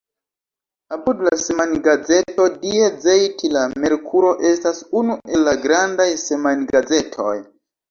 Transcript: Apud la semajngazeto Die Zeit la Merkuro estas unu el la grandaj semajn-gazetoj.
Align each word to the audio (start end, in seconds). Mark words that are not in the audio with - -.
Apud 0.95 1.19
la 1.27 1.33
semajngazeto 1.41 2.47
Die 2.63 2.89
Zeit 3.05 3.45
la 3.57 3.67
Merkuro 3.85 4.33
estas 4.55 4.83
unu 5.03 5.21
el 5.37 5.47
la 5.51 5.57
grandaj 5.69 6.11
semajn-gazetoj. 6.27 7.39